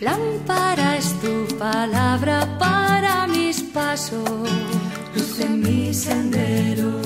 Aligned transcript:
Lámpara 0.00 0.96
es 0.96 1.12
tu 1.20 1.56
palabra 1.58 2.46
para 2.56 3.26
mis 3.26 3.64
pasos, 3.64 4.48
luz 5.12 5.40
en 5.40 5.58
mi 5.60 5.92
sendero. 5.92 7.00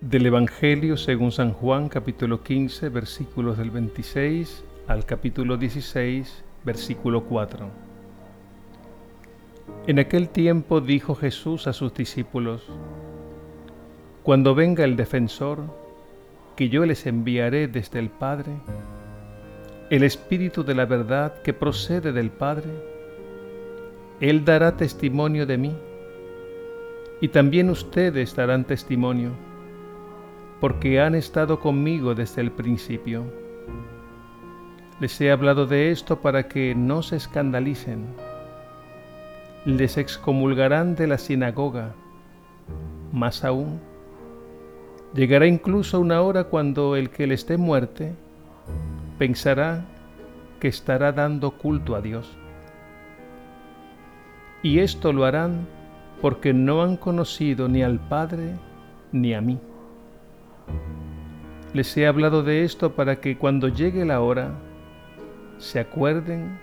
Del 0.00 0.26
Evangelio 0.26 0.96
según 0.96 1.32
San 1.32 1.52
Juan 1.52 1.88
capítulo 1.88 2.44
15 2.44 2.88
versículos 2.90 3.58
del 3.58 3.72
26 3.72 4.62
al 4.86 5.04
capítulo 5.04 5.56
16 5.56 6.44
versículo 6.62 7.24
4. 7.24 7.68
En 9.88 9.98
aquel 9.98 10.28
tiempo 10.28 10.80
dijo 10.80 11.16
Jesús 11.16 11.66
a 11.66 11.72
sus 11.72 11.92
discípulos, 11.94 12.62
Cuando 14.22 14.54
venga 14.54 14.84
el 14.84 14.94
defensor, 14.94 15.81
que 16.62 16.68
yo 16.68 16.86
les 16.86 17.06
enviaré 17.06 17.66
desde 17.66 17.98
el 17.98 18.08
Padre, 18.08 18.52
el 19.90 20.04
Espíritu 20.04 20.62
de 20.62 20.76
la 20.76 20.84
verdad 20.84 21.42
que 21.42 21.52
procede 21.52 22.12
del 22.12 22.30
Padre, 22.30 22.70
Él 24.20 24.44
dará 24.44 24.76
testimonio 24.76 25.44
de 25.44 25.58
mí, 25.58 25.76
y 27.20 27.26
también 27.26 27.68
ustedes 27.68 28.36
darán 28.36 28.62
testimonio, 28.64 29.30
porque 30.60 31.00
han 31.00 31.16
estado 31.16 31.58
conmigo 31.58 32.14
desde 32.14 32.42
el 32.42 32.52
principio. 32.52 33.24
Les 35.00 35.20
he 35.20 35.32
hablado 35.32 35.66
de 35.66 35.90
esto 35.90 36.20
para 36.20 36.46
que 36.46 36.76
no 36.76 37.02
se 37.02 37.16
escandalicen. 37.16 38.06
Les 39.64 39.98
excomulgarán 39.98 40.94
de 40.94 41.08
la 41.08 41.18
sinagoga. 41.18 41.96
Más 43.10 43.44
aún, 43.44 43.80
Llegará 45.14 45.46
incluso 45.46 46.00
una 46.00 46.22
hora 46.22 46.44
cuando 46.44 46.96
el 46.96 47.10
que 47.10 47.26
le 47.26 47.34
esté 47.34 47.58
muerte 47.58 48.14
pensará 49.18 49.84
que 50.58 50.68
estará 50.68 51.12
dando 51.12 51.50
culto 51.50 51.94
a 51.94 52.00
Dios. 52.00 52.30
Y 54.62 54.78
esto 54.78 55.12
lo 55.12 55.24
harán 55.24 55.66
porque 56.22 56.54
no 56.54 56.82
han 56.82 56.96
conocido 56.96 57.68
ni 57.68 57.82
al 57.82 57.98
Padre 57.98 58.54
ni 59.10 59.34
a 59.34 59.40
mí. 59.40 59.58
Les 61.74 61.96
he 61.96 62.06
hablado 62.06 62.42
de 62.42 62.64
esto 62.64 62.92
para 62.92 63.16
que 63.16 63.36
cuando 63.36 63.68
llegue 63.68 64.04
la 64.04 64.20
hora 64.20 64.52
se 65.58 65.80
acuerden 65.80 66.58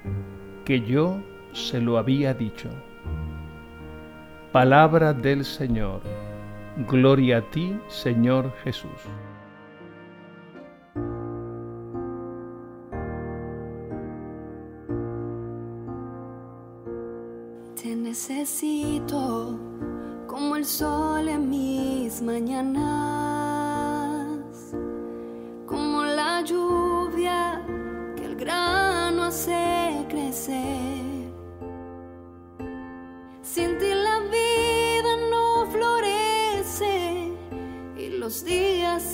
que 0.66 0.82
yo 0.82 1.22
se 1.52 1.82
lo 1.82 1.98
había 1.98 2.34
dicho. 2.34 2.70
Palabra 4.52 5.14
del 5.14 5.46
Señor. 5.46 6.02
Gloria 6.88 7.40
a 7.40 7.42
ti, 7.42 7.78
Señor 7.90 8.54
Jesús. 8.64 8.90
Te 17.76 17.96
necesito 17.96 19.60
como 20.26 20.56
el 20.56 20.64
sol 20.64 21.28
en 21.28 21.50
mis 21.50 22.22
mañanas, 22.22 23.19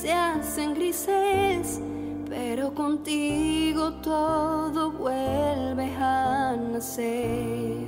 se 0.05 0.13
hacen 0.13 0.75
grises, 0.75 1.81
pero 2.29 2.75
contigo 2.75 3.93
todo 4.03 4.91
vuelve 4.91 5.95
a 5.95 6.55
nacer. 6.55 7.87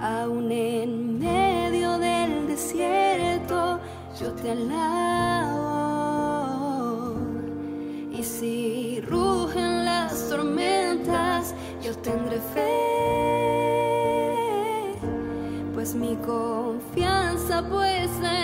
Aún 0.00 0.52
en 0.52 1.18
medio 1.18 1.98
del 1.98 2.46
desierto 2.46 3.80
yo 4.20 4.30
te 4.34 4.52
alabo. 4.52 4.84
Y 8.12 8.22
si 8.22 9.00
rugen 9.00 9.84
las 9.84 10.28
tormentas, 10.28 11.56
yo 11.82 11.92
tendré 11.98 12.38
fe. 12.54 12.94
Pues 15.74 15.96
mi 15.96 16.14
confianza 16.18 17.68
puesta 17.68 18.43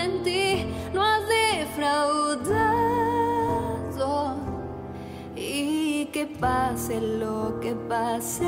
que 6.21 6.27
pase 6.39 7.01
lo 7.01 7.59
que 7.59 7.73
pase 7.89 8.45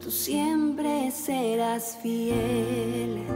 tú 0.00 0.12
siempre 0.12 1.10
serás 1.10 1.98
fiel. 2.00 3.26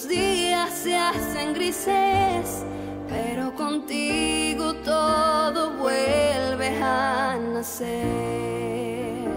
Los 0.00 0.08
días 0.08 0.70
se 0.82 0.96
hacen 0.96 1.52
grises, 1.52 2.64
pero 3.08 3.54
contigo 3.54 4.74
todo 4.76 5.72
vuelve 5.72 6.68
a 6.82 7.36
nacer. 7.52 9.28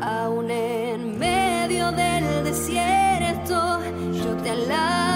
Aún 0.00 0.50
en 0.50 1.18
medio 1.18 1.92
del 1.92 2.44
desierto 2.44 3.80
yo 4.12 4.34
te 4.42 4.50
alabo. 4.50 5.07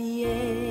Serás 0.00 0.69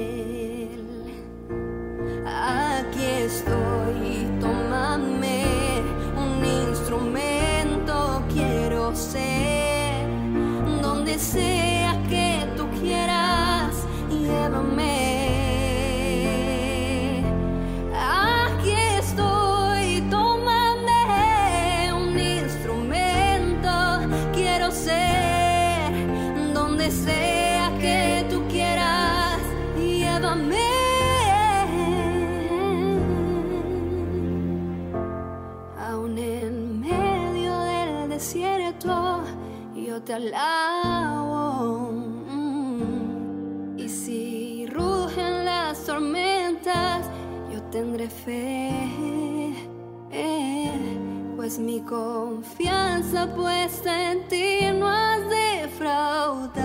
confianza 51.90 53.26
puesta 53.36 54.12
en 54.12 54.28
ti 54.28 54.60
no 54.74 54.88
has 54.88 55.22
defraudado. 55.28 56.60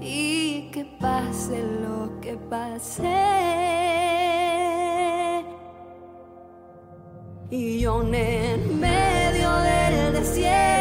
Y 0.00 0.70
que 0.72 0.86
pase 0.98 1.62
lo 1.82 2.18
que 2.20 2.38
pase. 2.48 3.02
Y 7.50 7.80
yo 7.80 8.00
en 8.02 8.80
medio 8.80 9.50
del 9.58 10.12
desierto 10.14 10.79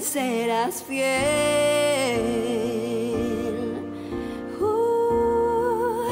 serás 0.00 0.82
fiel. 0.82 1.08
Uh, 4.60 6.10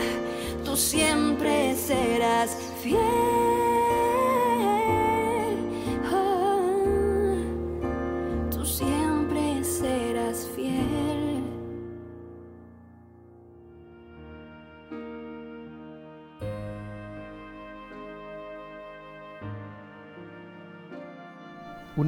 tú 0.64 0.76
siempre 0.76 1.74
serás 1.74 2.56
fiel. 2.82 3.37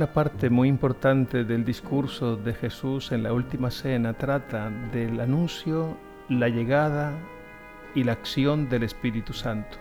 Una 0.00 0.14
parte 0.14 0.48
muy 0.48 0.66
importante 0.66 1.44
del 1.44 1.62
discurso 1.62 2.34
de 2.34 2.54
Jesús 2.54 3.12
en 3.12 3.22
la 3.22 3.34
última 3.34 3.70
cena 3.70 4.14
trata 4.14 4.70
del 4.90 5.20
anuncio, 5.20 5.94
la 6.30 6.48
llegada 6.48 7.12
y 7.94 8.04
la 8.04 8.12
acción 8.12 8.70
del 8.70 8.84
Espíritu 8.84 9.34
Santo. 9.34 9.76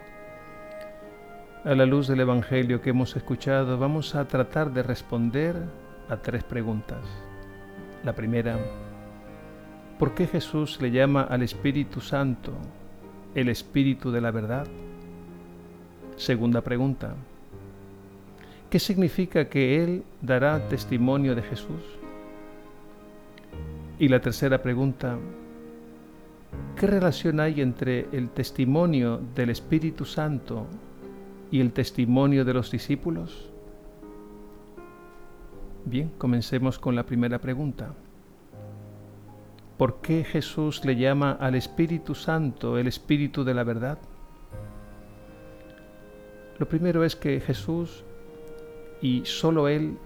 A 1.63 1.73
la 1.73 1.85
luz 1.85 2.09
del 2.09 2.19
Evangelio 2.19 2.81
que 2.81 2.89
hemos 2.89 3.15
escuchado, 3.15 3.77
vamos 3.77 4.13
a 4.13 4.27
tratar 4.27 4.73
de 4.73 4.83
responder 4.83 5.55
a 6.09 6.17
tres 6.17 6.43
preguntas. 6.43 6.99
La 8.03 8.13
primera, 8.13 8.59
¿por 9.97 10.15
qué 10.15 10.27
Jesús 10.27 10.81
le 10.81 10.91
llama 10.91 11.21
al 11.21 11.43
Espíritu 11.43 12.01
Santo 12.01 12.51
el 13.35 13.47
Espíritu 13.47 14.11
de 14.11 14.19
la 14.19 14.31
verdad? 14.31 14.67
Segunda 16.17 16.59
pregunta, 16.59 17.15
¿Qué 18.69 18.77
significa 18.77 19.49
que 19.49 19.83
Él 19.83 20.03
dará 20.21 20.67
testimonio 20.69 21.33
de 21.33 21.41
Jesús? 21.41 21.81
Y 23.97 24.07
la 24.07 24.21
tercera 24.21 24.61
pregunta, 24.61 25.17
¿qué 26.75 26.85
relación 26.85 27.39
hay 27.39 27.61
entre 27.61 28.07
el 28.11 28.29
testimonio 28.29 29.19
del 29.33 29.49
Espíritu 29.49 30.05
Santo 30.05 30.67
y 31.49 31.61
el 31.61 31.73
testimonio 31.73 32.45
de 32.45 32.53
los 32.53 32.69
discípulos? 32.69 33.49
Bien, 35.85 36.11
comencemos 36.19 36.77
con 36.77 36.95
la 36.95 37.03
primera 37.03 37.39
pregunta. 37.39 37.95
¿Por 39.79 39.99
qué 39.99 40.23
Jesús 40.23 40.85
le 40.85 40.95
llama 40.95 41.31
al 41.31 41.55
Espíritu 41.55 42.13
Santo 42.13 42.77
el 42.77 42.87
Espíritu 42.87 43.43
de 43.43 43.53
la 43.55 43.63
verdad? 43.63 43.97
Lo 46.59 46.69
primero 46.69 47.03
es 47.03 47.15
que 47.15 47.39
Jesús 47.39 48.03
y 49.01 49.23
solo 49.25 49.67
Él 49.67 49.97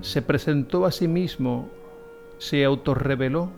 se 0.00 0.22
presentó 0.22 0.86
a 0.86 0.90
sí 0.90 1.08
mismo, 1.08 1.68
se 2.38 2.64
autorreveló 2.64 3.50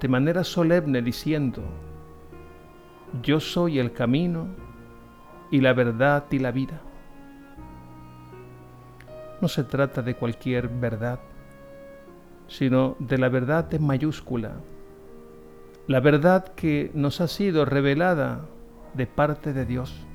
de 0.00 0.08
manera 0.08 0.44
solemne 0.44 1.00
diciendo, 1.00 1.62
Yo 3.22 3.40
soy 3.40 3.78
el 3.78 3.92
camino 3.92 4.48
y 5.50 5.60
la 5.60 5.72
verdad 5.72 6.24
y 6.30 6.38
la 6.38 6.50
vida. 6.50 6.80
No 9.40 9.48
se 9.48 9.64
trata 9.64 10.02
de 10.02 10.16
cualquier 10.16 10.68
verdad, 10.68 11.20
sino 12.48 12.96
de 12.98 13.18
la 13.18 13.28
verdad 13.28 13.72
en 13.72 13.86
mayúscula, 13.86 14.56
la 15.86 16.00
verdad 16.00 16.54
que 16.54 16.90
nos 16.94 17.20
ha 17.20 17.28
sido 17.28 17.64
revelada 17.64 18.46
de 18.94 19.06
parte 19.06 19.52
de 19.52 19.66
Dios 19.66 20.06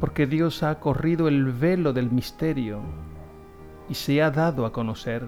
porque 0.00 0.26
Dios 0.26 0.62
ha 0.62 0.80
corrido 0.80 1.28
el 1.28 1.52
velo 1.52 1.92
del 1.92 2.10
misterio 2.10 2.80
y 3.88 3.94
se 3.94 4.22
ha 4.22 4.30
dado 4.30 4.64
a 4.64 4.72
conocer. 4.72 5.24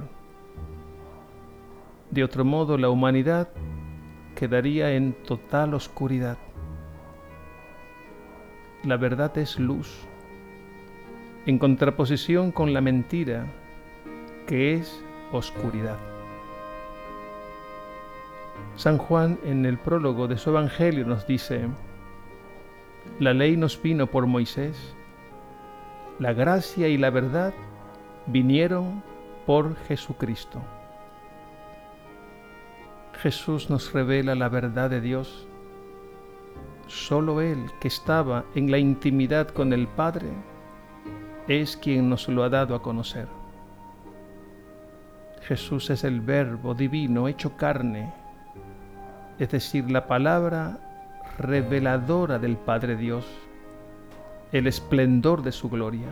De 2.10 2.24
otro 2.24 2.44
modo, 2.44 2.78
la 2.78 2.88
humanidad 2.88 3.48
quedaría 4.34 4.92
en 4.92 5.12
total 5.12 5.74
oscuridad. 5.74 6.38
La 8.82 8.96
verdad 8.96 9.36
es 9.38 9.58
luz, 9.58 10.06
en 11.46 11.58
contraposición 11.58 12.50
con 12.50 12.72
la 12.72 12.80
mentira, 12.80 13.46
que 14.46 14.74
es 14.74 15.04
oscuridad. 15.32 15.98
San 18.76 18.96
Juan 18.98 19.38
en 19.44 19.66
el 19.66 19.78
prólogo 19.78 20.28
de 20.28 20.38
su 20.38 20.50
Evangelio 20.50 21.06
nos 21.06 21.26
dice, 21.26 21.68
la 23.18 23.32
ley 23.32 23.56
nos 23.56 23.80
vino 23.80 24.06
por 24.06 24.26
Moisés, 24.26 24.94
la 26.18 26.32
gracia 26.32 26.88
y 26.88 26.96
la 26.96 27.10
verdad 27.10 27.52
vinieron 28.26 29.02
por 29.46 29.76
Jesucristo. 29.86 30.60
Jesús 33.22 33.70
nos 33.70 33.92
revela 33.92 34.34
la 34.34 34.48
verdad 34.48 34.90
de 34.90 35.00
Dios. 35.00 35.46
Solo 36.86 37.40
Él, 37.40 37.70
que 37.80 37.88
estaba 37.88 38.44
en 38.54 38.70
la 38.70 38.78
intimidad 38.78 39.48
con 39.48 39.72
el 39.72 39.86
Padre, 39.86 40.28
es 41.48 41.76
quien 41.76 42.08
nos 42.08 42.28
lo 42.28 42.42
ha 42.42 42.48
dado 42.48 42.74
a 42.74 42.82
conocer. 42.82 43.28
Jesús 45.42 45.90
es 45.90 46.04
el 46.04 46.20
Verbo 46.20 46.74
divino 46.74 47.28
hecho 47.28 47.56
carne, 47.56 48.12
es 49.38 49.50
decir, 49.50 49.90
la 49.90 50.06
palabra 50.06 50.91
reveladora 51.38 52.38
del 52.38 52.56
Padre 52.56 52.96
Dios, 52.96 53.26
el 54.52 54.66
esplendor 54.66 55.42
de 55.42 55.52
su 55.52 55.68
gloria, 55.70 56.08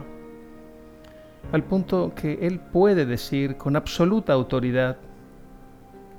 al 1.52 1.64
punto 1.64 2.12
que 2.14 2.46
Él 2.46 2.61
puede 2.61 3.06
decir 3.06 3.56
con 3.56 3.76
absoluta 3.76 4.32
autoridad, 4.32 4.99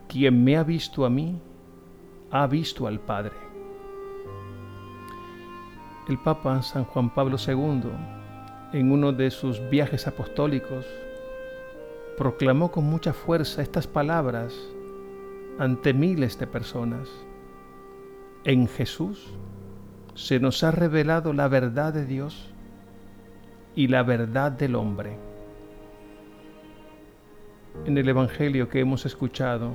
quien 0.07 0.43
me 0.43 0.57
ha 0.57 0.63
visto 0.63 1.05
a 1.05 1.09
mí, 1.09 1.41
ha 2.31 2.47
visto 2.47 2.85
al 2.87 2.99
Padre. 2.99 3.33
El 6.09 6.17
Papa 6.19 6.61
San 6.61 6.83
Juan 6.83 7.13
Pablo 7.13 7.37
II, 7.37 7.91
en 8.73 8.91
uno 8.91 9.13
de 9.13 9.31
sus 9.31 9.61
viajes 9.69 10.07
apostólicos, 10.07 10.85
proclamó 12.17 12.71
con 12.71 12.83
mucha 12.83 13.13
fuerza 13.13 13.61
estas 13.61 13.87
palabras 13.87 14.53
ante 15.59 15.93
miles 15.93 16.37
de 16.37 16.47
personas. 16.47 17.09
En 18.43 18.67
Jesús 18.67 19.35
se 20.15 20.39
nos 20.39 20.63
ha 20.63 20.71
revelado 20.71 21.31
la 21.31 21.47
verdad 21.47 21.93
de 21.93 22.07
Dios 22.07 22.49
y 23.75 23.87
la 23.87 24.01
verdad 24.01 24.51
del 24.51 24.73
hombre. 24.73 25.15
En 27.85 27.99
el 27.99 28.09
Evangelio 28.09 28.67
que 28.67 28.79
hemos 28.79 29.05
escuchado, 29.05 29.73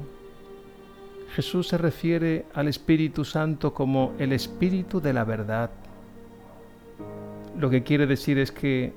Jesús 1.33 1.69
se 1.69 1.79
refiere 1.79 2.47
al 2.55 2.67
Espíritu 2.67 3.25
Santo 3.25 3.73
como 3.73 4.15
el 4.19 4.33
Espíritu 4.33 5.01
de 5.01 5.13
la 5.13 5.23
verdad. 5.23 5.71
Lo 7.57 7.71
que 7.71 7.85
quiere 7.85 8.07
decir 8.09 8.37
es 8.37 8.51
que 8.51 8.93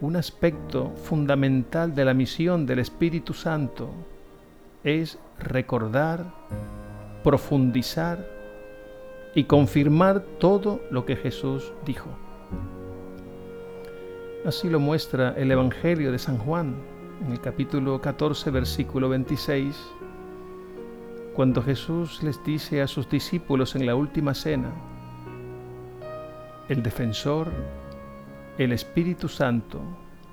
un 0.00 0.14
aspecto 0.14 0.90
fundamental 0.90 1.92
de 1.92 2.04
la 2.04 2.14
misión 2.14 2.66
del 2.66 2.78
Espíritu 2.78 3.34
Santo 3.34 3.90
es 4.84 5.18
recordar, 5.40 6.24
profundizar 7.24 8.37
y 9.34 9.44
confirmar 9.44 10.20
todo 10.38 10.80
lo 10.90 11.04
que 11.04 11.16
Jesús 11.16 11.72
dijo. 11.84 12.08
Así 14.44 14.68
lo 14.68 14.80
muestra 14.80 15.34
el 15.36 15.50
Evangelio 15.50 16.12
de 16.12 16.18
San 16.18 16.38
Juan 16.38 16.76
en 17.24 17.32
el 17.32 17.40
capítulo 17.40 18.00
14, 18.00 18.50
versículo 18.50 19.08
26, 19.08 19.76
cuando 21.34 21.62
Jesús 21.62 22.22
les 22.22 22.42
dice 22.44 22.80
a 22.80 22.86
sus 22.86 23.08
discípulos 23.08 23.76
en 23.76 23.86
la 23.86 23.94
última 23.94 24.34
cena, 24.34 24.72
el 26.68 26.82
defensor, 26.82 27.48
el 28.56 28.72
Espíritu 28.72 29.28
Santo, 29.28 29.80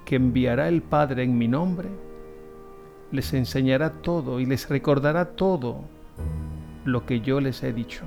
que 0.06 0.16
enviará 0.16 0.68
el 0.68 0.82
Padre 0.82 1.24
en 1.24 1.38
mi 1.38 1.48
nombre, 1.48 1.90
les 3.12 3.34
enseñará 3.34 4.02
todo 4.02 4.40
y 4.40 4.46
les 4.46 4.70
recordará 4.70 5.26
todo 5.36 5.82
lo 6.86 7.06
que 7.06 7.22
yo 7.22 7.40
les 7.40 7.64
he 7.64 7.74
dicho 7.74 8.04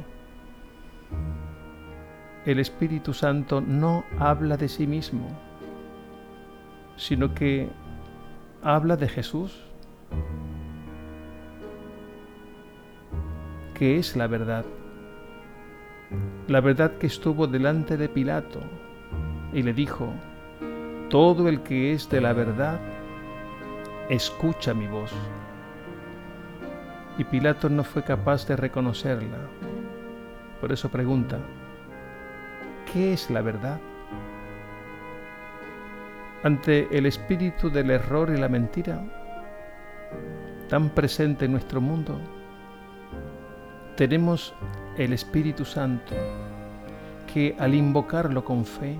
el 2.50 2.61
Espíritu 2.61 3.12
Santo 3.12 3.61
no 3.61 4.05
habla 4.19 4.57
de 4.57 4.69
sí 4.69 4.87
mismo, 4.87 5.28
sino 6.97 7.35
que 7.35 7.69
habla 8.62 8.97
de 8.97 9.07
Jesús, 9.07 9.55
que 13.75 13.99
es 13.99 14.17
la 14.17 14.26
verdad, 14.28 14.64
la 16.47 16.62
verdad 16.62 16.93
que 16.93 17.07
estuvo 17.07 17.47
delante 17.47 17.99
de 17.99 18.09
Pilato 18.09 18.61
y 19.52 19.62
le 19.62 19.75
dijo, 19.75 20.11
todo 21.11 21.50
el 21.50 21.61
que 21.61 21.93
es 21.93 22.09
de 22.09 22.23
la 22.23 22.33
verdad, 22.33 22.81
escucha 24.09 24.73
mi 24.73 24.87
voz. 24.87 25.12
Y 27.19 27.25
Pilato 27.25 27.69
no 27.69 27.85
fue 27.85 28.02
capaz 28.05 28.47
de 28.47 28.57
reconocerla. 28.57 29.37
Por 30.62 30.73
eso 30.73 30.88
pregunta, 30.88 31.38
¿qué 32.92 33.12
es 33.12 33.30
la 33.30 33.42
verdad? 33.42 33.80
Ante 36.42 36.88
el 36.97 37.07
espíritu 37.07 37.71
del 37.71 37.90
error 37.90 38.30
y 38.30 38.38
la 38.38 38.49
mentira, 38.49 39.02
tan 40.68 40.90
presente 40.90 41.47
en 41.47 41.52
nuestro 41.52 41.80
mundo, 41.80 42.18
tenemos 43.97 44.54
el 44.97 45.12
Espíritu 45.12 45.64
Santo 45.64 46.14
que 47.33 47.57
al 47.59 47.75
invocarlo 47.75 48.45
con 48.45 48.64
fe 48.64 48.97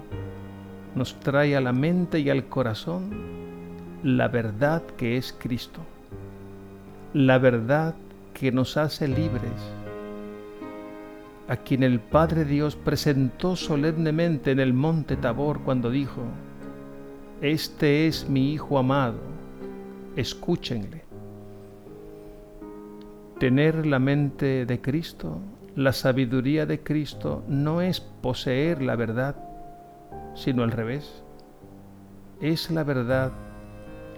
nos 0.95 1.19
trae 1.21 1.57
a 1.57 1.61
la 1.61 1.73
mente 1.73 2.19
y 2.19 2.31
al 2.31 2.47
corazón 2.47 3.11
la 4.03 4.29
verdad 4.29 4.83
que 4.97 5.17
es 5.17 5.33
Cristo, 5.39 5.81
la 7.15 7.39
verdad 7.39 7.95
que 8.35 8.51
nos 8.51 8.77
hace 8.77 9.07
libres, 9.07 9.53
a 11.49 11.57
quien 11.57 11.83
el 11.83 11.99
Padre 11.99 12.45
Dios 12.45 12.77
presentó 12.77 13.57
solemnemente 13.57 14.51
en 14.51 14.61
el 14.61 14.75
monte 14.75 15.17
Tabor 15.17 15.61
cuando 15.63 15.91
dijo, 15.91 16.23
Este 17.41 18.07
es 18.07 18.29
mi 18.29 18.53
Hijo 18.53 18.79
amado, 18.79 19.19
escúchenle. 20.15 21.05
Tener 23.41 23.87
la 23.87 23.99
mente 23.99 24.67
de 24.67 24.81
Cristo, 24.81 25.41
la 25.75 25.93
sabiduría 25.93 26.67
de 26.67 26.83
Cristo, 26.83 27.43
no 27.49 27.81
es 27.81 28.01
poseer 28.01 28.83
la 28.83 28.97
verdad, 28.97 29.37
sino 30.35 30.65
al 30.65 30.73
revés. 30.73 31.23
Es 32.43 32.71
la 32.71 32.85
verdad 32.85 33.33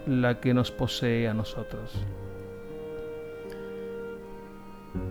la 0.05 0.39
que 0.41 0.53
nos 0.53 0.71
posee 0.71 1.29
a 1.29 1.33
nosotros. 1.33 2.05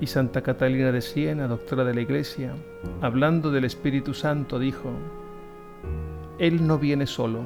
Y 0.01 0.07
Santa 0.07 0.43
Catalina 0.43 0.93
de 0.93 1.01
Siena, 1.01 1.47
doctora 1.47 1.85
de 1.85 1.95
la 1.95 2.01
Iglesia, 2.01 2.55
hablando 3.01 3.51
del 3.51 3.65
Espíritu 3.65 4.15
Santo, 4.15 4.59
dijo, 4.59 4.91
Él 6.39 6.67
no 6.67 6.79
viene 6.79 7.07
solo, 7.07 7.41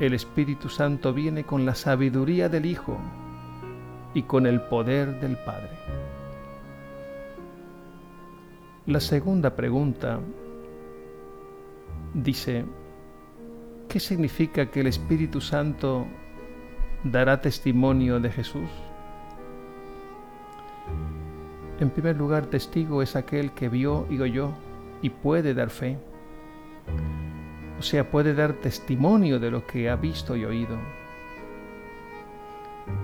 el 0.00 0.14
Espíritu 0.14 0.68
Santo 0.68 1.12
viene 1.12 1.44
con 1.44 1.64
la 1.64 1.74
sabiduría 1.74 2.48
del 2.48 2.66
Hijo 2.66 2.98
y 4.12 4.22
con 4.22 4.46
el 4.46 4.60
poder 4.62 5.20
del 5.20 5.36
Padre. 5.36 5.70
La 8.86 9.00
segunda 9.00 9.54
pregunta 9.56 10.20
dice, 12.12 12.64
¿qué 13.88 13.98
significa 14.00 14.66
que 14.66 14.80
el 14.80 14.88
Espíritu 14.88 15.40
Santo 15.40 16.06
dará 17.02 17.40
testimonio 17.40 18.20
de 18.20 18.30
Jesús? 18.30 18.68
En 21.80 21.90
primer 21.90 22.16
lugar, 22.16 22.46
testigo 22.46 23.02
es 23.02 23.16
aquel 23.16 23.52
que 23.52 23.68
vio 23.68 24.06
y 24.08 24.20
oyó 24.20 24.52
y 25.02 25.10
puede 25.10 25.54
dar 25.54 25.70
fe. 25.70 25.98
O 27.78 27.82
sea, 27.82 28.08
puede 28.10 28.34
dar 28.34 28.52
testimonio 28.54 29.40
de 29.40 29.50
lo 29.50 29.66
que 29.66 29.90
ha 29.90 29.96
visto 29.96 30.36
y 30.36 30.44
oído. 30.44 30.78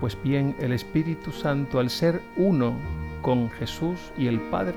Pues 0.01 0.17
bien, 0.23 0.55
el 0.61 0.73
Espíritu 0.73 1.33
Santo, 1.33 1.81
al 1.81 1.91
ser 1.91 2.21
uno 2.37 2.75
con 3.23 3.51
Jesús 3.51 4.13
y 4.17 4.29
el 4.29 4.41
Padre, 4.41 4.77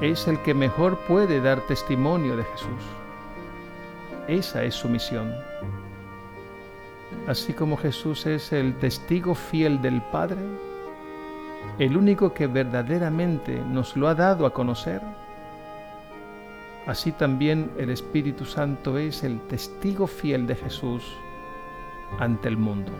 es 0.00 0.26
el 0.26 0.38
que 0.40 0.54
mejor 0.54 0.98
puede 1.06 1.40
dar 1.40 1.60
testimonio 1.66 2.36
de 2.36 2.44
Jesús. 2.44 2.82
Esa 4.26 4.62
es 4.62 4.74
su 4.74 4.88
misión. 4.88 5.34
Así 7.26 7.52
como 7.52 7.76
Jesús 7.76 8.26
es 8.26 8.52
el 8.52 8.74
testigo 8.76 9.34
fiel 9.34 9.82
del 9.82 10.00
Padre, 10.00 10.40
el 11.78 11.96
único 11.96 12.34
que 12.34 12.48
verdaderamente 12.48 13.62
nos 13.70 13.96
lo 13.96 14.08
ha 14.08 14.14
dado 14.14 14.46
a 14.46 14.52
conocer, 14.52 15.00
así 16.86 17.12
también 17.12 17.70
el 17.78 17.90
Espíritu 17.90 18.44
Santo 18.44 18.98
es 18.98 19.22
el 19.22 19.40
testigo 19.42 20.08
fiel 20.08 20.46
de 20.48 20.56
Jesús 20.56 21.04
ante 22.18 22.48
el 22.48 22.56
mundo. 22.56 22.90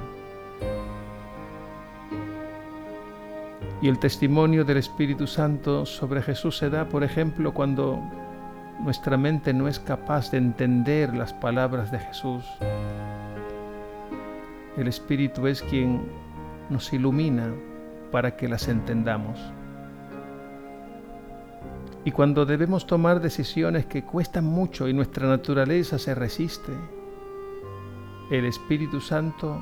Y 3.81 3.89
el 3.89 3.99
testimonio 3.99 4.65
del 4.65 4.77
Espíritu 4.77 5.27
Santo 5.27 5.85
sobre 5.85 6.23
Jesús 6.23 6.57
se 6.57 6.71
da, 6.71 6.89
por 6.89 7.03
ejemplo, 7.03 7.53
cuando 7.53 8.01
nuestra 8.81 9.17
mente 9.17 9.53
no 9.53 9.67
es 9.67 9.81
capaz 9.81 10.31
de 10.31 10.39
entender 10.39 11.15
las 11.15 11.33
palabras 11.33 11.91
de 11.91 11.99
Jesús. 11.99 12.45
El 14.77 14.87
Espíritu 14.87 15.49
es 15.49 15.63
quien 15.63 16.03
nos 16.71 16.93
ilumina 16.93 17.53
para 18.11 18.37
que 18.37 18.49
las 18.49 18.69
entendamos. 18.69 19.39
Y 22.05 22.11
cuando 22.11 22.47
debemos 22.47 22.87
tomar 22.87 23.21
decisiones 23.21 23.87
que 23.87 24.05
cuestan 24.05 24.45
mucho 24.45 24.89
y 24.89 24.93
nuestra 24.93 25.27
naturaleza 25.27 25.99
se 25.99 26.15
resiste, 26.15 26.73
el 28.31 28.45
Espíritu 28.45 29.01
Santo 29.01 29.61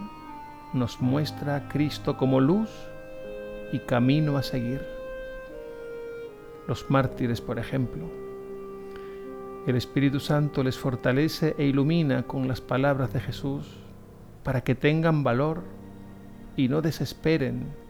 nos 0.72 1.00
muestra 1.00 1.56
a 1.56 1.68
Cristo 1.68 2.16
como 2.16 2.40
luz 2.40 2.70
y 3.72 3.80
camino 3.80 4.36
a 4.36 4.42
seguir. 4.42 4.80
Los 6.68 6.90
mártires, 6.90 7.40
por 7.40 7.58
ejemplo. 7.58 8.04
El 9.66 9.76
Espíritu 9.76 10.20
Santo 10.20 10.62
les 10.62 10.78
fortalece 10.78 11.56
e 11.58 11.64
ilumina 11.64 12.24
con 12.24 12.46
las 12.46 12.60
palabras 12.60 13.12
de 13.12 13.20
Jesús 13.20 13.66
para 14.44 14.62
que 14.62 14.76
tengan 14.76 15.24
valor 15.24 15.64
y 16.56 16.68
no 16.68 16.82
desesperen 16.82 17.85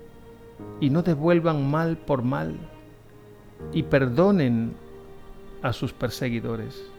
y 0.81 0.91
no 0.91 1.03
devuelvan 1.03 1.71
mal 1.71 1.97
por 1.97 2.23
mal 2.23 2.57
y 3.73 3.83
perdonen 3.83 4.75
a 5.63 5.73
sus 5.73 5.93
perseguidores. 5.93 6.91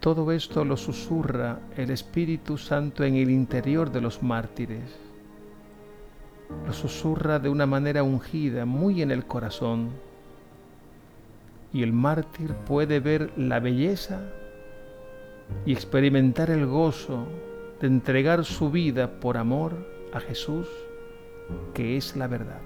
Todo 0.00 0.30
esto 0.32 0.64
lo 0.64 0.76
susurra 0.76 1.60
el 1.76 1.90
Espíritu 1.90 2.56
Santo 2.56 3.04
en 3.04 3.16
el 3.16 3.30
interior 3.30 3.90
de 3.90 4.00
los 4.00 4.22
mártires 4.22 5.06
lo 6.66 6.72
susurra 6.72 7.38
de 7.38 7.48
una 7.48 7.66
manera 7.66 8.02
ungida, 8.02 8.64
muy 8.64 9.02
en 9.02 9.10
el 9.10 9.26
corazón. 9.26 9.90
Y 11.72 11.82
el 11.82 11.92
mártir 11.92 12.54
puede 12.54 13.00
ver 13.00 13.32
la 13.36 13.60
belleza 13.60 14.20
y 15.64 15.72
experimentar 15.72 16.50
el 16.50 16.66
gozo 16.66 17.26
de 17.80 17.88
entregar 17.88 18.44
su 18.44 18.70
vida 18.70 19.20
por 19.20 19.36
amor 19.36 19.74
a 20.12 20.20
Jesús, 20.20 20.66
que 21.74 21.96
es 21.96 22.16
la 22.16 22.26
verdad. 22.26 22.60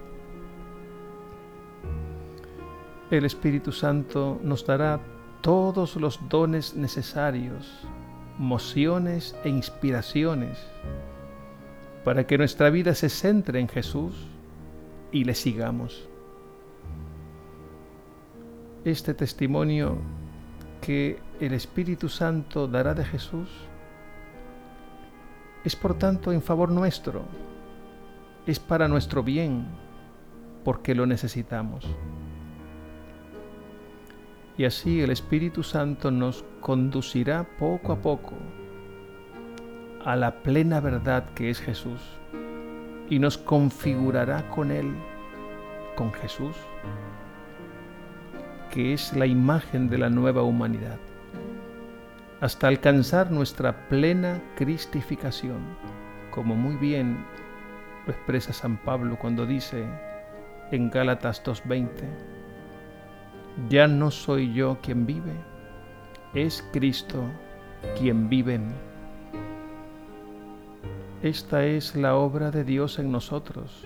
El 3.11 3.25
Espíritu 3.25 3.73
Santo 3.73 4.39
nos 4.43 4.65
dará 4.65 5.01
todos 5.41 5.97
los 5.97 6.21
dones 6.29 6.77
necesarios, 6.77 7.87
mociones 8.39 9.35
e 9.43 9.49
inspiraciones 9.49 10.59
para 12.05 12.27
que 12.27 12.39
nuestra 12.39 12.71
vida 12.71 12.95
se 12.95 13.09
centre 13.09 13.61
en 13.61 13.69
Jesús 13.69 14.15
y 15.13 15.25
le 15.25 15.35
sigamos. 15.35 16.09
Este 18.85 19.13
testimonio 19.13 19.99
que 20.81 21.19
el 21.41 21.53
Espíritu 21.53 22.09
Santo 22.09 22.67
dará 22.67 22.95
de 22.95 23.05
Jesús 23.05 23.49
es 25.65 25.77
por 25.77 25.99
tanto 25.99 26.33
en 26.33 26.41
favor 26.41 26.71
nuestro, 26.71 27.25
es 28.47 28.59
para 28.59 28.89
nuestro 28.89 29.23
bien, 29.23 29.67
porque 30.65 30.95
lo 30.95 31.07
necesitamos. 31.07 31.87
Y 34.57 34.65
así 34.65 35.01
el 35.01 35.11
Espíritu 35.11 35.63
Santo 35.63 36.11
nos 36.11 36.45
conducirá 36.61 37.47
poco 37.59 37.93
a 37.93 37.97
poco 38.01 38.35
a 40.05 40.17
la 40.17 40.43
plena 40.43 40.81
verdad 40.81 41.25
que 41.35 41.51
es 41.51 41.61
Jesús 41.61 42.01
y 43.09 43.19
nos 43.19 43.37
configurará 43.37 44.49
con 44.51 44.71
Él, 44.71 44.95
con 45.97 46.13
Jesús, 46.13 46.57
que 48.71 48.95
es 48.95 49.15
la 49.15 49.27
imagen 49.27 49.89
de 49.89 49.99
la 49.99 50.09
nueva 50.09 50.43
humanidad, 50.43 50.99
hasta 52.41 52.69
alcanzar 52.69 53.31
nuestra 53.31 53.89
plena 53.89 54.41
cristificación, 54.57 55.59
como 56.31 56.55
muy 56.55 56.77
bien 56.77 57.25
lo 58.07 58.13
expresa 58.13 58.53
San 58.53 58.77
Pablo 58.79 59.17
cuando 59.19 59.47
dice 59.47 59.85
en 60.71 60.91
Gálatas 60.91 61.43
2.20, 61.45 61.89
ya 63.69 63.87
no 63.87 64.11
soy 64.11 64.53
yo 64.53 64.79
quien 64.83 65.07
vive, 65.07 65.33
es 66.35 66.65
Cristo 66.73 67.25
quien 67.99 68.29
vive 68.29 68.55
en 68.55 68.69
mí. 68.69 68.75
Esta 71.23 71.67
es 71.67 71.97
la 71.97 72.17
obra 72.17 72.51
de 72.51 72.65
Dios 72.65 72.99
en 72.99 73.13
nosotros, 73.13 73.85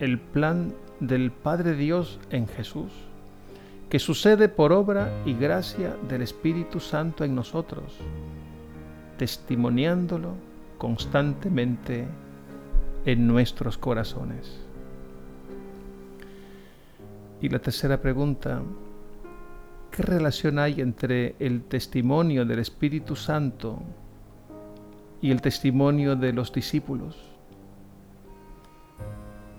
el 0.00 0.18
plan 0.18 0.74
del 1.00 1.30
Padre 1.30 1.74
Dios 1.74 2.20
en 2.30 2.46
Jesús, 2.46 2.92
que 3.88 3.98
sucede 3.98 4.48
por 4.48 4.72
obra 4.72 5.10
y 5.24 5.34
gracia 5.34 5.96
del 6.08 6.22
Espíritu 6.22 6.80
Santo 6.80 7.24
en 7.24 7.34
nosotros, 7.34 7.96
testimoniándolo 9.16 10.34
constantemente 10.76 12.06
en 13.06 13.26
nuestros 13.26 13.78
corazones. 13.78 14.60
Y 17.40 17.48
la 17.48 17.58
tercera 17.58 18.00
pregunta, 18.00 18.62
¿qué 19.90 20.02
relación 20.02 20.58
hay 20.58 20.82
entre 20.82 21.36
el 21.38 21.62
testimonio 21.62 22.44
del 22.44 22.58
Espíritu 22.58 23.16
Santo 23.16 23.82
y 25.20 25.30
el 25.30 25.40
testimonio 25.40 26.16
de 26.16 26.32
los 26.32 26.52
discípulos. 26.52 27.16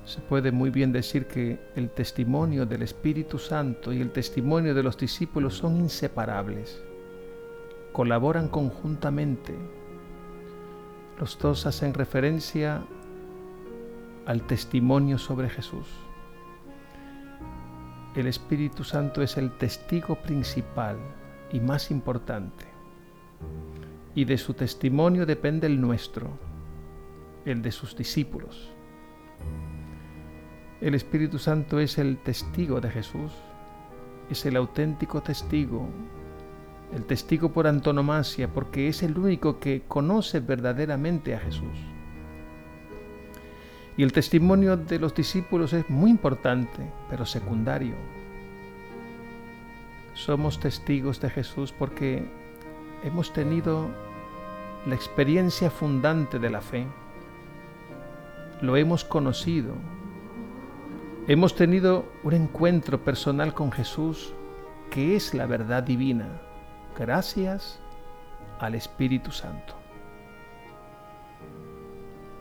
Se 0.06 0.22
puede 0.22 0.52
muy 0.52 0.70
bien 0.70 0.92
decir 0.92 1.28
que 1.28 1.60
el 1.76 1.90
testimonio 1.90 2.66
del 2.66 2.84
Espíritu 2.84 3.38
Santo 3.38 3.92
y 3.92 4.00
el 4.00 4.12
testimonio 4.12 4.74
de 4.74 4.84
los 4.84 4.98
discípulos 4.98 5.58
son 5.58 5.78
inseparables, 5.78 6.82
colaboran 7.92 8.48
conjuntamente. 8.48 9.54
Los 11.20 11.38
dos 11.38 11.66
hacen 11.66 11.94
referencia 11.94 12.84
al 14.28 14.42
testimonio 14.46 15.18
sobre 15.18 15.50
Jesús. 15.50 15.88
El 18.14 18.28
Espíritu 18.28 18.84
Santo 18.84 19.22
es 19.22 19.38
el 19.38 19.58
testigo 19.58 20.16
principal 20.16 20.98
y 21.54 21.62
más 21.62 21.92
importante. 21.92 22.66
Y 24.16 24.26
de 24.26 24.38
su 24.38 24.54
testimonio 24.54 25.26
depende 25.26 25.68
el 25.68 25.80
nuestro, 25.80 26.30
el 27.46 27.62
de 27.62 27.72
sus 27.72 27.96
discípulos. 27.96 28.70
El 30.82 30.94
Espíritu 30.94 31.40
Santo 31.40 31.80
es 31.80 31.98
el 31.98 32.18
testigo 32.18 32.82
de 32.82 32.90
Jesús, 32.90 33.32
es 34.30 34.46
el 34.46 34.58
auténtico 34.58 35.22
testigo, 35.22 35.88
el 36.94 37.06
testigo 37.06 37.54
por 37.54 37.66
antonomasia, 37.66 38.52
porque 38.52 38.90
es 38.90 39.04
el 39.04 39.18
único 39.18 39.58
que 39.60 39.84
conoce 39.88 40.42
verdaderamente 40.42 41.34
a 41.34 41.40
Jesús. 41.40 41.97
Y 43.98 44.04
el 44.04 44.14
testimonio 44.14 44.78
de 44.78 45.00
los 45.00 45.16
discípulos 45.16 45.74
es 45.74 45.90
muy 45.90 46.12
importante, 46.12 46.92
pero 47.10 47.26
secundario. 47.26 47.96
Somos 50.14 50.60
testigos 50.60 51.20
de 51.20 51.32
Jesús 51.32 51.72
porque 51.72 52.24
hemos 53.04 53.34
tenido 53.34 53.90
la 54.86 54.94
experiencia 54.94 55.72
fundante 55.72 56.38
de 56.38 56.50
la 56.52 56.62
fe. 56.62 56.86
Lo 58.62 58.78
hemos 58.78 59.04
conocido. 59.04 59.74
Hemos 61.28 61.56
tenido 61.56 62.06
un 62.24 62.34
encuentro 62.34 63.04
personal 63.04 63.54
con 63.54 63.72
Jesús 63.72 64.34
que 64.92 65.16
es 65.16 65.34
la 65.34 65.46
verdad 65.46 65.84
divina, 65.84 66.40
gracias 66.98 67.80
al 68.60 68.76
Espíritu 68.76 69.32
Santo. 69.32 69.76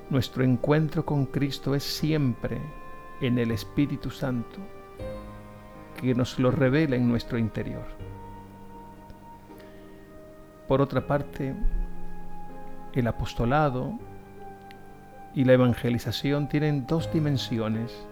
Nuestro 0.08 0.44
encuentro 0.44 1.04
con 1.04 1.26
Cristo 1.26 1.74
es 1.74 1.82
siempre 1.82 2.60
en 3.20 3.38
el 3.38 3.50
Espíritu 3.50 4.08
Santo, 4.10 4.60
que 6.00 6.14
nos 6.14 6.38
lo 6.38 6.52
revela 6.52 6.94
en 6.94 7.08
nuestro 7.08 7.38
interior. 7.38 7.86
Por 10.68 10.80
otra 10.80 11.04
parte, 11.08 11.56
el 12.92 13.06
apostolado 13.08 13.98
y 15.34 15.42
la 15.42 15.54
evangelización 15.54 16.48
tienen 16.48 16.86
dos 16.86 17.12
dimensiones, 17.12 18.06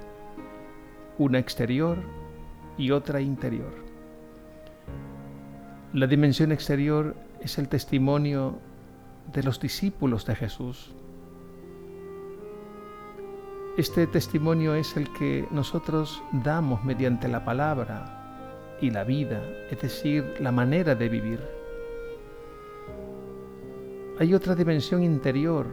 una 1.17 1.39
exterior 1.39 1.99
y 2.77 2.91
otra 2.91 3.21
interior. 3.21 3.73
La 5.93 6.09
dimensión 6.09 6.51
exterior 6.51 7.15
es 7.41 7.57
el 7.59 7.69
testimonio 7.69 8.59
de 9.33 9.45
los 9.45 9.61
discípulos 9.61 10.27
de 10.27 10.35
Jesús, 10.35 10.93
este 13.77 14.07
testimonio 14.07 14.77
es 14.77 14.97
el 14.97 15.13
que 15.13 15.49
nosotros 15.51 16.23
damos 16.31 16.85
mediante 16.85 17.27
la 17.27 17.45
palabra 17.45 18.77
y 18.81 18.91
la 18.91 19.03
vida, 19.03 19.43
es 19.69 19.81
decir, 19.81 20.37
la 20.39 20.53
manera 20.53 20.95
de 20.95 21.09
vivir. 21.09 21.41
Hay 24.21 24.33
otra 24.33 24.55
dimensión 24.55 25.03
interior, 25.03 25.67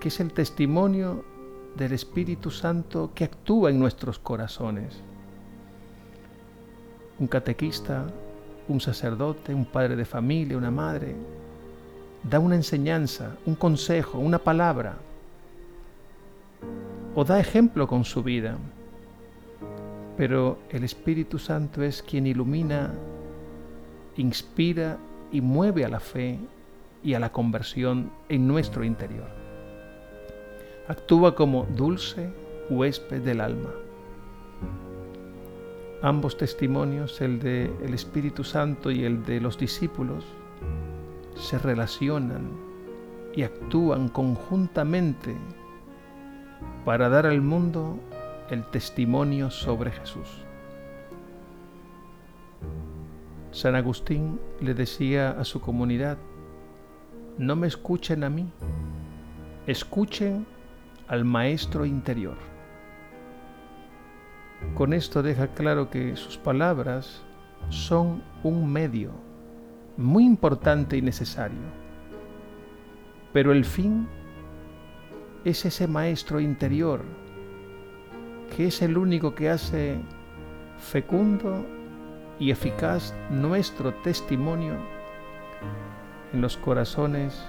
que 0.00 0.08
es 0.08 0.18
el 0.18 0.32
testimonio 0.32 1.24
del 1.76 1.92
Espíritu 1.92 2.50
Santo 2.50 3.12
que 3.14 3.22
actúa 3.22 3.70
en 3.70 3.78
nuestros 3.78 4.18
corazones. 4.18 5.00
Un 7.20 7.28
catequista, 7.28 8.08
un 8.66 8.80
sacerdote, 8.80 9.54
un 9.54 9.66
padre 9.66 9.94
de 9.94 10.04
familia, 10.04 10.58
una 10.58 10.72
madre, 10.72 11.14
da 12.28 12.40
una 12.40 12.56
enseñanza, 12.56 13.36
un 13.46 13.54
consejo, 13.54 14.18
una 14.18 14.40
palabra 14.40 14.98
o 17.18 17.24
da 17.24 17.40
ejemplo 17.40 17.88
con 17.88 18.04
su 18.04 18.22
vida. 18.22 18.56
Pero 20.16 20.60
el 20.70 20.84
Espíritu 20.84 21.40
Santo 21.40 21.82
es 21.82 22.00
quien 22.00 22.28
ilumina, 22.28 22.94
inspira 24.16 24.98
y 25.32 25.40
mueve 25.40 25.84
a 25.84 25.88
la 25.88 25.98
fe 25.98 26.38
y 27.02 27.14
a 27.14 27.18
la 27.18 27.32
conversión 27.32 28.12
en 28.28 28.46
nuestro 28.46 28.84
interior. 28.84 29.26
Actúa 30.86 31.34
como 31.34 31.66
dulce 31.74 32.30
huésped 32.70 33.22
del 33.22 33.40
alma. 33.40 33.72
Ambos 36.02 36.36
testimonios, 36.36 37.20
el 37.20 37.40
de 37.40 37.64
el 37.84 37.94
Espíritu 37.94 38.44
Santo 38.44 38.92
y 38.92 39.02
el 39.02 39.24
de 39.24 39.40
los 39.40 39.58
discípulos, 39.58 40.24
se 41.34 41.58
relacionan 41.58 42.48
y 43.34 43.42
actúan 43.42 44.08
conjuntamente 44.08 45.34
para 46.88 47.10
dar 47.10 47.26
al 47.26 47.42
mundo 47.42 47.98
el 48.48 48.64
testimonio 48.64 49.50
sobre 49.50 49.90
Jesús. 49.90 50.26
San 53.50 53.74
Agustín 53.74 54.40
le 54.62 54.72
decía 54.72 55.32
a 55.38 55.44
su 55.44 55.60
comunidad, 55.60 56.16
no 57.36 57.56
me 57.56 57.66
escuchen 57.66 58.24
a 58.24 58.30
mí, 58.30 58.50
escuchen 59.66 60.46
al 61.08 61.26
Maestro 61.26 61.84
interior. 61.84 62.38
Con 64.72 64.94
esto 64.94 65.22
deja 65.22 65.48
claro 65.48 65.90
que 65.90 66.16
sus 66.16 66.38
palabras 66.38 67.22
son 67.68 68.22
un 68.42 68.66
medio 68.72 69.10
muy 69.98 70.24
importante 70.24 70.96
y 70.96 71.02
necesario, 71.02 71.68
pero 73.34 73.52
el 73.52 73.66
fin 73.66 74.08
es 75.44 75.64
ese 75.64 75.86
maestro 75.86 76.40
interior 76.40 77.02
que 78.56 78.66
es 78.66 78.82
el 78.82 78.98
único 78.98 79.34
que 79.34 79.50
hace 79.50 80.00
fecundo 80.78 81.64
y 82.38 82.50
eficaz 82.50 83.14
nuestro 83.30 83.94
testimonio 83.94 84.76
en 86.32 86.40
los 86.40 86.56
corazones 86.56 87.44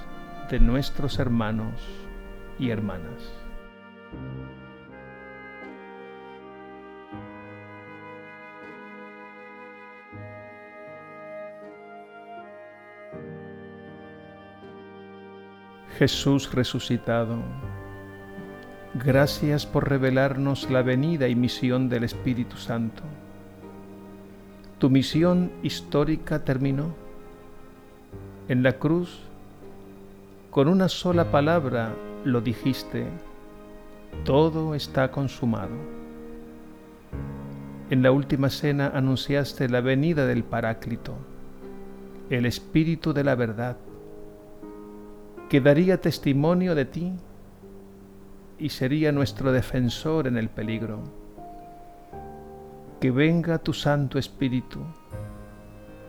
de 0.50 0.60
nuestros 0.60 1.20
hermanos 1.20 1.82
y 2.58 2.70
hermanas. 2.70 3.34
Jesús 15.98 16.54
resucitado, 16.54 17.38
Gracias 18.96 19.68
por 19.68 19.88
revelarnos 19.88 20.72
la 20.72 20.82
venida 20.82 21.28
y 21.28 21.36
misión 21.36 21.90
del 21.90 22.04
Espíritu 22.04 22.58
Santo. 22.58 23.04
Tu 24.80 24.90
misión 24.90 25.52
histórica 25.62 26.44
terminó. 26.44 26.96
En 28.48 28.64
la 28.64 28.80
cruz, 28.80 29.20
con 30.50 30.68
una 30.68 30.90
sola 30.90 31.30
palabra 31.30 31.94
lo 32.26 32.42
dijiste, 32.42 33.06
todo 34.24 34.74
está 34.74 35.12
consumado. 35.12 35.76
En 37.92 38.02
la 38.02 38.12
última 38.12 38.50
cena 38.50 38.92
anunciaste 38.96 39.70
la 39.70 39.82
venida 39.82 40.26
del 40.26 40.44
Paráclito, 40.44 41.14
el 42.32 42.48
Espíritu 42.48 43.14
de 43.14 43.24
la 43.24 43.36
verdad, 43.36 43.78
que 45.48 45.62
daría 45.62 46.02
testimonio 46.02 46.74
de 46.74 46.86
ti 46.86 47.14
y 48.60 48.70
sería 48.70 49.12
nuestro 49.12 49.52
defensor 49.52 50.28
en 50.28 50.38
el 50.38 50.50
peligro. 50.50 51.00
Que 53.00 53.10
venga 53.10 53.58
tu 53.58 53.74
Santo 53.74 54.20
Espíritu 54.20 54.82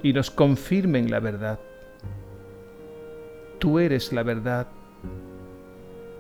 y 0.03 0.13
nos 0.13 0.31
confirme 0.31 0.99
en 0.99 1.11
la 1.11 1.21
verdad. 1.21 1.61
Tú 3.61 3.79
eres 3.79 4.13
la 4.13 4.25
verdad, 4.25 4.67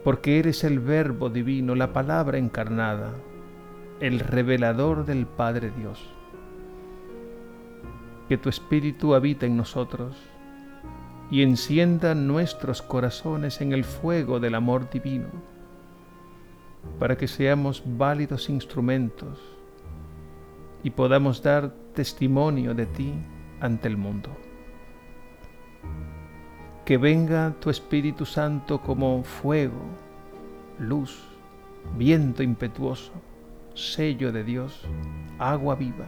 porque 0.04 0.38
eres 0.38 0.62
el 0.62 0.78
Verbo 0.78 1.28
divino, 1.28 1.74
la 1.74 1.92
palabra 1.92 2.38
encarnada, 2.38 3.12
el 3.98 4.20
revelador 4.20 5.04
del 5.04 5.26
Padre 5.26 5.72
Dios. 5.76 5.98
Que 8.28 8.36
tu 8.36 8.48
Espíritu 8.48 9.14
habita 9.14 9.46
en 9.46 9.56
nosotros 9.56 10.16
y 11.32 11.42
encienda 11.42 12.14
nuestros 12.14 12.82
corazones 12.82 13.60
en 13.60 13.72
el 13.72 13.84
fuego 13.84 14.38
del 14.38 14.54
amor 14.54 14.88
divino 14.90 15.59
para 16.98 17.16
que 17.16 17.26
seamos 17.26 17.82
válidos 17.84 18.48
instrumentos 18.48 19.38
y 20.82 20.90
podamos 20.90 21.42
dar 21.42 21.70
testimonio 21.94 22.74
de 22.74 22.86
ti 22.86 23.14
ante 23.60 23.88
el 23.88 23.96
mundo. 23.96 24.30
Que 26.84 26.98
venga 26.98 27.54
tu 27.60 27.70
Espíritu 27.70 28.24
Santo 28.24 28.80
como 28.80 29.22
fuego, 29.22 29.80
luz, 30.78 31.22
viento 31.96 32.42
impetuoso, 32.42 33.12
sello 33.74 34.32
de 34.32 34.44
Dios, 34.44 34.86
agua 35.38 35.74
viva. 35.74 36.06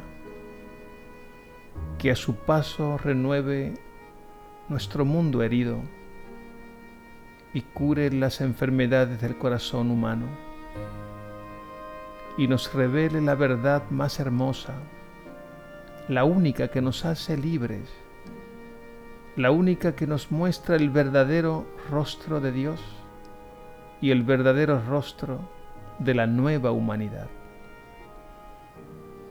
Que 1.99 2.11
a 2.11 2.17
su 2.17 2.35
paso 2.35 2.99
renueve 2.99 3.75
nuestro 4.69 5.05
mundo 5.05 5.43
herido 5.43 5.79
y 7.55 7.61
cure 7.61 8.11
las 8.11 8.41
enfermedades 8.41 9.21
del 9.21 9.37
corazón 9.37 9.91
humano 9.91 10.52
y 12.37 12.49
nos 12.49 12.73
revele 12.73 13.21
la 13.21 13.35
verdad 13.35 13.83
más 13.91 14.19
hermosa, 14.21 14.75
la 16.09 16.25
única 16.25 16.69
que 16.69 16.81
nos 16.81 17.05
hace 17.05 17.37
libres, 17.37 17.89
la 19.37 19.51
única 19.51 19.95
que 19.95 20.07
nos 20.07 20.31
muestra 20.31 20.77
el 20.77 20.91
verdadero 20.91 21.67
rostro 21.91 22.41
de 22.41 22.53
Dios 22.53 22.81
y 24.01 24.11
el 24.11 24.23
verdadero 24.23 24.83
rostro 24.89 25.41
de 25.99 26.15
la 26.15 26.27
nueva 26.27 26.73
humanidad. 26.73 27.29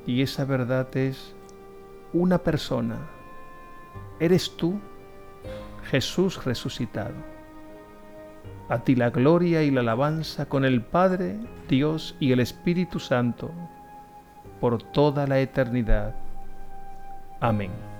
Y 0.05 0.21
esa 0.21 0.45
verdad 0.45 0.95
es 0.95 1.35
una 2.13 2.39
persona. 2.39 2.97
Eres 4.19 4.55
tú, 4.57 4.79
Jesús 5.83 6.43
resucitado. 6.43 7.40
A 8.71 8.79
ti 8.85 8.95
la 8.95 9.09
gloria 9.09 9.63
y 9.63 9.69
la 9.69 9.81
alabanza 9.81 10.45
con 10.45 10.63
el 10.63 10.81
Padre, 10.81 11.37
Dios 11.67 12.15
y 12.21 12.31
el 12.31 12.39
Espíritu 12.39 12.99
Santo, 12.99 13.51
por 14.61 14.81
toda 14.81 15.27
la 15.27 15.41
eternidad. 15.41 16.15
Amén. 17.41 17.90